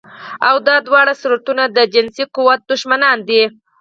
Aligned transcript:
او 0.47 0.55
دا 0.67 0.75
دواړه 0.87 1.13
صورتونه 1.21 1.63
د 1.67 1.77
جنسي 1.93 2.23
قوت 2.35 2.61
دښمنان 2.71 3.17
دي 3.29 3.43